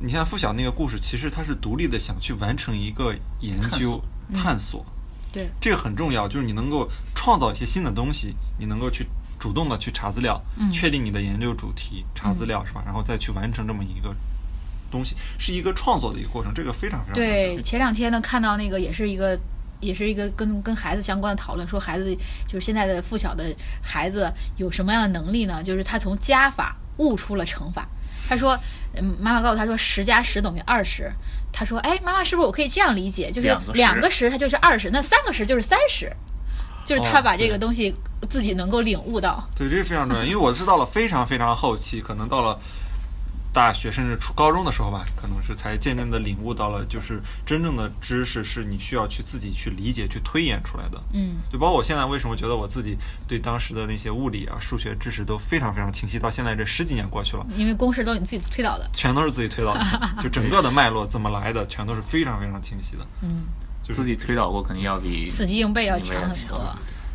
[0.00, 4.02] 你像付晓那个故事，其实他是独立的，想去完成一个研究、
[4.34, 4.84] 探索。
[5.32, 9.06] 对，这个很重要，就是你能够创造一些新的东西，你能够去
[9.38, 12.82] 主动的去查资料，确定你的研究主题，查资料是吧？
[12.84, 14.12] 然后再去完成这么一个
[14.90, 17.62] 东西，是一个创作的一个过程，这个非常非常对。
[17.62, 19.38] 前两天呢，看到那个也是一个。
[19.82, 25.60] 也是一个跟跟孩子相关的讨论，说孩子就是现在的附小的孩子有什么样的能力呢？
[25.60, 27.88] 就是他从加法悟出了乘法。
[28.28, 28.58] 他说，
[28.94, 31.10] 嗯，妈妈告诉他说十加十等于二十。
[31.52, 33.30] 他说，哎，妈妈是不是我可以这样理解？
[33.30, 36.10] 就是两个十它就是二十，那三个十就是三十。
[36.84, 37.94] 就是他把这个东西
[38.28, 39.48] 自己能够领悟到。
[39.54, 42.58] 对，这是非常重要，因为我是到了非常非常后期，可能到了。
[43.52, 50.98] 大学甚至初高中的时候吧，可能是才渐渐的领悟到了，就是真正的知识是你需要去自己去理解、去推演出来的。
[51.12, 52.96] 嗯，就包括我现在为什么觉得我自己
[53.28, 59.84] 对当时的那些物理啊、数学知识都非常非常清晰，到现在这十几年过去了，因为公式都是你自己推导的，全都是自己推导的，
[60.22, 63.06] 就整个的脉络怎么来的，全都是非常非常清晰的。
[63.20, 63.44] 嗯，
[63.82, 66.58] 就自己推导过，肯定要比死记硬背要强很多。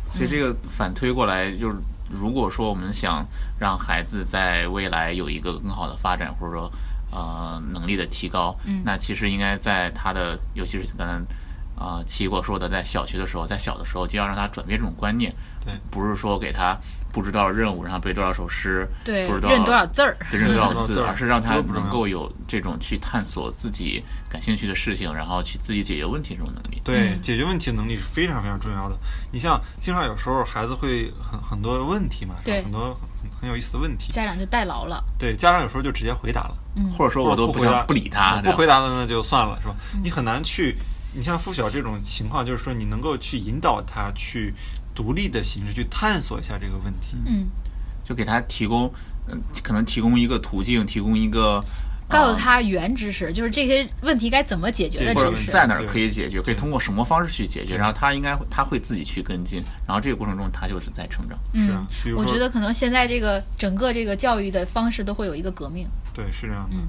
[0.08, 1.76] 所以这个反推过来就是。
[2.10, 3.26] 如果说我们想
[3.58, 6.70] 让孩子在未来有一个更好的发展，或者说
[7.10, 11.14] 呃能力的提高，那其实应该在他的，尤其是刚才
[11.82, 16.76] 啊齐果说的，在小学的时候，在小的时候就要让他转变这种观念，对，不是说给他。
[17.12, 26.80] 布置多少任务，让他背多少首诗，对，认多少字儿，对，认多少字，而是让他能够有这种去探索自己感兴趣的事情，然后去自己解决问题这种能力。
[26.84, 28.96] 对，解决问题的能力是非常非常重要的。
[29.32, 32.98] 你像经常有时候孩子会很很多问题嘛，对，很多
[33.40, 35.02] 很有意思的问题，家长就代劳了。
[35.18, 39.74] 对，家长有时候就直接回答了，嗯，或者说我都不回答，不理他，不回答了那就算了，是吧？
[40.02, 40.76] 你很难去，
[41.14, 44.54] 你像付晓这种情况，就是说你能够去引导他去
[44.98, 47.46] 独立的形式去探索一下这个问题，嗯。
[48.02, 48.90] 就给他提供，
[49.28, 51.62] 嗯，可能提供一个途径，提供一个，
[52.08, 61.38] 告诉他原知识，就是这些问题该怎么解决的知识，在哪儿可以解决，可以通过什么方式去解决，然后他应该他会自己去跟进，然后这个过程中他就是在成长。
[61.54, 65.86] 是啊，我觉得可能现在这个整个这个教育的方式都会有一个革命。
[66.14, 66.76] 对，是这样的。
[66.76, 66.88] 嗯，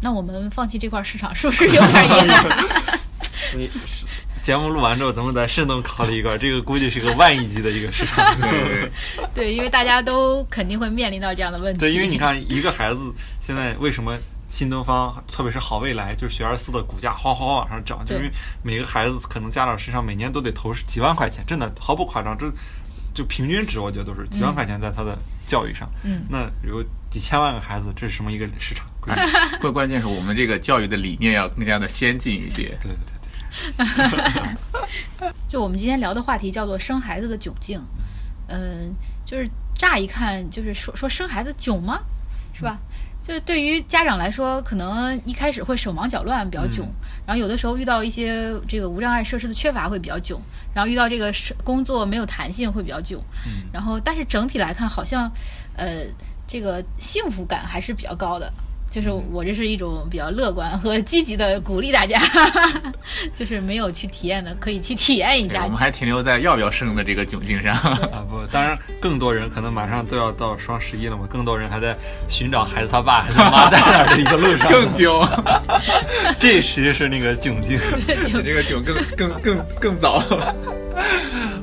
[0.00, 2.64] 那我们放弃这块市场是不是有点遗憾？
[4.46, 8.24] 你节目录完之后，咱们再慎重考虑一个， 这个估计是个万亿级的一个市场。
[8.40, 8.88] 对
[9.34, 11.80] 对，因为大家都肯定会面临到这样的问题。
[11.80, 14.16] 对，因为你看，一个孩子现在为什么
[14.48, 18.30] 新东方，特别是好未来，就是学而思的股价哗哗往上涨，就因为
[18.62, 22.46] 每个孩子可能家长身上每年都得投几万块钱，真的毫不夸张，这
[23.12, 25.90] 就平均值，我觉得都是几万块钱在他的教育上。
[26.04, 26.80] 嗯，那有
[27.10, 28.86] 几千万个孩子，这是什么一个市场？
[29.60, 32.68] 关关键是我们这个教育的理念要更加的先进一些。
[32.80, 33.15] 对对对对。
[35.48, 37.80] 就我们今天聊的话题叫做生孩子的窘境，
[38.48, 38.94] 嗯，
[39.24, 42.00] 就是乍一看就是说说生孩子囧吗？
[42.52, 42.78] 是吧？
[43.22, 46.86] 就是对于家长来说，可能一开始会手忙脚乱，比较囧。
[47.26, 50.40] 然后有的时候遇到一些这个无障碍设施的缺乏，会比较囧。
[50.72, 51.32] 然后遇到这个
[51.64, 53.20] 工作没有弹性，会比较囧。
[53.72, 55.28] 然后，但是整体来看，好像
[55.76, 56.04] 呃，
[56.46, 58.52] 这个幸福感还是比较高的。
[58.96, 62.18] 就是我这是一种比较乐观和积极的鼓励大家，
[63.36, 65.64] 就是没有去体验的可以去体验一下。
[65.64, 68.24] 我们还停留在要不要生的这个窘境上啊！
[68.26, 71.94] 不，当然更多人可能马上都要到双十一了嘛，更多人还在
[72.26, 75.28] 寻找孩子他爸、孩子他妈在哪儿的一个路上， 更囧。
[76.40, 80.24] 这其实是那个窘境，这个囧更更更更早。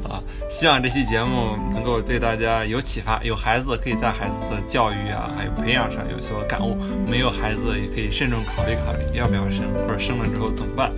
[0.03, 3.19] 啊，希望这期节目能够对大家有启发。
[3.23, 6.77] 有孩子可以在孩子的教育啊，还有培养上有所感悟；
[7.09, 10.91] 没有孩子也可以慎重考虑考虑，要不要生，或者生了之后怎么办。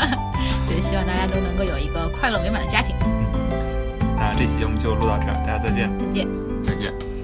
[0.68, 2.94] 对，希望大家都能够有一个快乐美满的家庭。
[3.04, 3.12] 嗯
[4.18, 5.90] 那这期节目就录到这儿，大家再见。
[5.98, 6.26] 再见。
[6.66, 7.15] 再见。